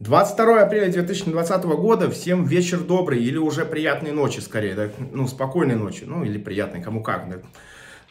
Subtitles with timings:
[0.00, 4.88] 22 апреля 2020 года, всем вечер добрый или уже приятной ночи скорее, да?
[5.12, 7.28] ну спокойной ночи, ну или приятной, кому как.
[7.28, 7.36] Да?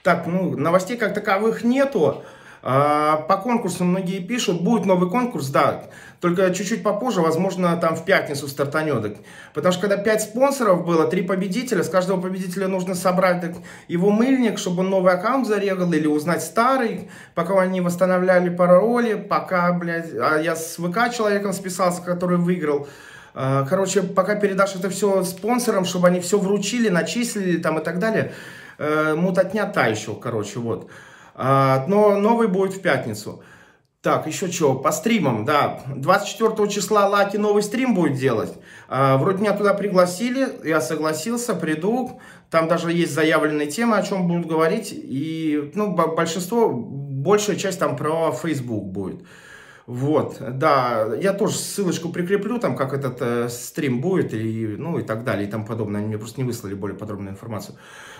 [0.01, 2.23] Так, ну новостей как таковых нету,
[2.63, 5.83] по конкурсу многие пишут, будет новый конкурс, да,
[6.21, 9.17] только чуть-чуть попозже, возможно, там в пятницу стартанет.
[9.53, 13.55] Потому что когда 5 спонсоров было, 3 победителя, с каждого победителя нужно собрать так,
[13.89, 19.73] его мыльник, чтобы он новый аккаунт зарегал или узнать старый, пока они восстанавливали пароли, пока,
[19.73, 22.87] блядь, а я с ВК человеком списался, который выиграл.
[23.35, 27.99] А, короче, пока передашь это все спонсорам, чтобы они все вручили, начислили там и так
[27.99, 28.31] далее,
[28.77, 30.89] э, мутатня та еще, короче, вот.
[31.35, 33.43] А, но новый будет в пятницу.
[34.01, 38.53] Так, еще что, по стримам, да, 24 числа Лаки новый стрим будет делать.
[38.89, 42.19] А, вроде меня туда пригласили, я согласился, приду.
[42.49, 44.89] Там даже есть заявленные темы, о чем будут говорить.
[44.93, 49.21] И, ну, большинство, большая часть там про Facebook будет.
[49.85, 55.03] Вот, да, я тоже ссылочку прикреплю, там, как этот э, стрим будет, и, ну, и
[55.03, 55.99] так далее, и тому подобное.
[55.99, 57.75] Они мне просто не выслали более подробную информацию.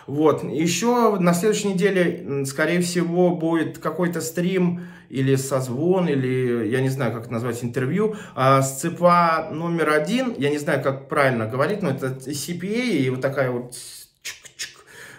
[0.06, 6.90] Вот, еще на следующей неделе, скорее всего, будет какой-то стрим или созвон, или, я не
[6.90, 11.46] знаю, как это назвать, интервью, а, с ЦПА номер один, я не знаю, как правильно
[11.46, 13.76] говорить, но это CPA, и вот такая вот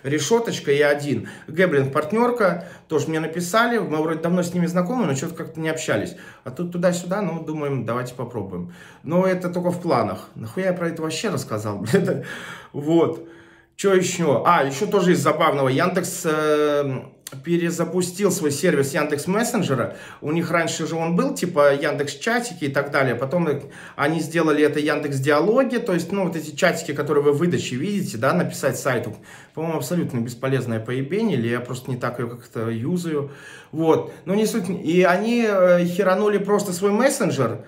[0.05, 1.28] решеточка и один.
[1.48, 5.69] Гэблин партнерка, тоже мне написали, мы вроде давно с ними знакомы, но что-то как-то не
[5.69, 6.14] общались.
[6.44, 8.72] А тут туда-сюда, ну, думаем, давайте попробуем.
[9.02, 10.28] Но это только в планах.
[10.34, 12.24] Нахуя я про это вообще рассказал, блядь?
[12.72, 13.28] Вот.
[13.77, 14.44] Что еще?
[14.46, 15.69] А, еще тоже из забавного.
[15.69, 17.02] Яндекс э,
[17.42, 19.96] перезапустил свой сервис Яндекс Мессенджера.
[20.20, 23.14] У них раньше же он был, типа Яндекс Чатики и так далее.
[23.14, 23.48] Потом
[23.96, 27.77] они сделали это Яндекс Диалоги, то есть, ну, вот эти чатики, которые вы в выдаче
[27.77, 29.16] видите, да, написать сайту.
[29.55, 33.30] По-моему, абсолютно бесполезное поебение, или я просто не так ее как-то юзаю.
[33.72, 34.12] Вот.
[34.24, 34.68] Но не суть.
[34.68, 37.64] И они э, херанули просто свой мессенджер,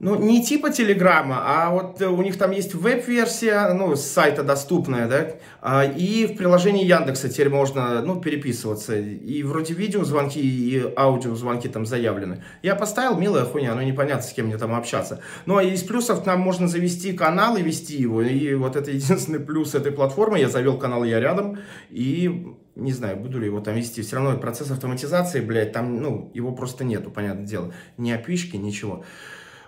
[0.00, 4.42] ну, не типа Телеграма, а вот э, у них там есть веб-версия, ну, с сайта
[4.42, 5.30] доступная, да,
[5.62, 8.96] а, и в приложении Яндекса теперь можно, ну, переписываться.
[8.98, 12.42] И вроде видеозвонки и аудиозвонки там заявлены.
[12.62, 15.20] Я поставил, милая хуйня, ну, непонятно, с кем мне там общаться.
[15.46, 18.20] Ну, а из плюсов нам можно завести канал и вести его.
[18.20, 20.40] И вот это единственный плюс этой платформы.
[20.40, 21.58] Я завел канал «Я рядом»,
[21.90, 24.02] и не знаю, буду ли его там вести.
[24.02, 27.72] Все равно процесс автоматизации, блядь, там, ну, его просто нету, понятное дело.
[27.96, 29.04] Ни опишки, ничего.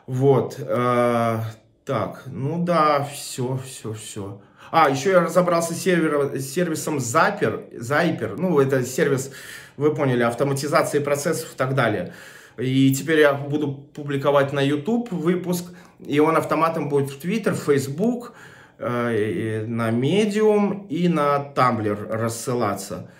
[0.06, 0.56] Вот.
[0.58, 1.40] Э,
[1.84, 4.40] так, ну да, все, все, все.
[4.70, 9.30] А, еще я разобрался с, сервер, сервисом Zapier, Zapier, ну, это сервис,
[9.76, 12.12] вы поняли, автоматизации процессов и так далее.
[12.58, 15.66] И теперь я буду публиковать на YouTube выпуск,
[16.04, 18.32] и он автоматом будет в Twitter, Facebook,
[18.78, 23.10] э, на Medium и на Tumblr рассылаться.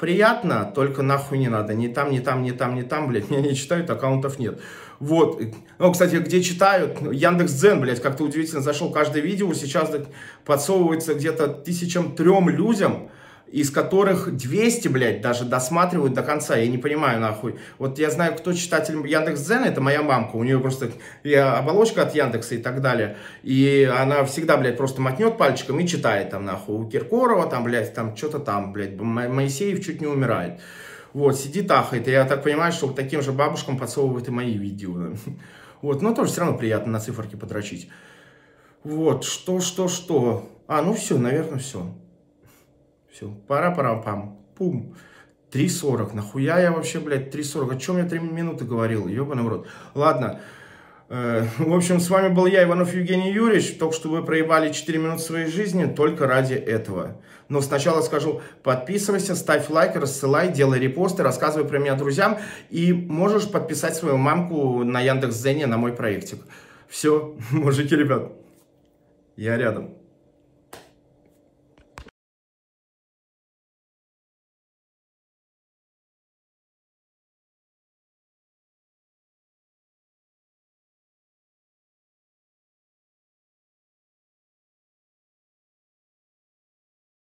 [0.00, 1.74] Приятно, только нахуй не надо.
[1.74, 4.58] Ни там, ни там, ни там, ни там, блядь, меня не читают, аккаунтов нет.
[4.98, 5.42] Вот.
[5.78, 8.90] Ну, кстати, где читают, Яндекс Дзен, блядь, как-то удивительно зашел.
[8.90, 9.94] Каждое видео сейчас
[10.46, 13.10] подсовывается где-то тысячам трем людям,
[13.50, 16.56] из которых 200, блядь, даже досматривают до конца.
[16.56, 17.56] Я не понимаю, нахуй.
[17.78, 20.36] Вот я знаю, кто читатель Яндекс Дзена, это моя мамка.
[20.36, 20.90] У нее просто
[21.24, 23.16] оболочка от Яндекса и так далее.
[23.42, 26.76] И она всегда, блядь, просто мотнет пальчиком и читает там, нахуй.
[26.76, 28.98] У Киркорова там, блядь, там что-то там, блядь.
[29.00, 30.60] Моисеев чуть не умирает.
[31.12, 32.06] Вот, сидит, ахает.
[32.06, 34.94] И я так понимаю, что таким же бабушкам подсовывают и мои видео.
[35.82, 37.88] Вот, но тоже все равно приятно на циферки подрочить.
[38.84, 40.46] Вот, что, что, что.
[40.66, 41.86] А, ну все, наверное, все.
[43.12, 44.38] Все, пора-пора-пам.
[44.56, 44.94] Пум.
[45.52, 46.14] 3.40.
[46.14, 47.76] Нахуя я вообще, блядь, 3.40?
[47.76, 49.08] О чем я 3 минуты говорил?
[49.08, 49.66] Ебаный в рот.
[49.94, 50.40] Ладно.
[51.08, 53.76] Э, в общем, с вами был я, Иванов Евгений Юрьевич.
[53.78, 57.20] Только что вы проебали 4 минуты своей жизни только ради этого.
[57.48, 62.38] Но сначала скажу, подписывайся, ставь лайк, рассылай, делай репосты, рассказывай про меня друзьям.
[62.70, 66.38] И можешь подписать свою мамку на Яндекс.Зене на мой проектик.
[66.88, 68.30] Все, мужики, ребят,
[69.36, 69.99] я рядом.